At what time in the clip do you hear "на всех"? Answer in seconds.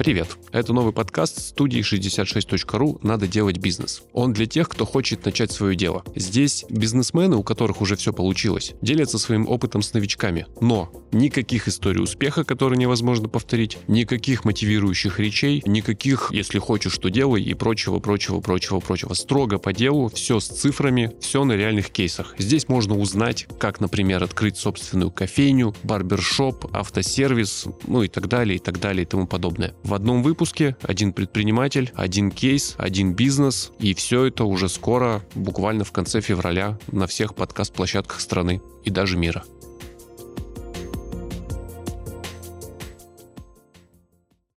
36.92-37.34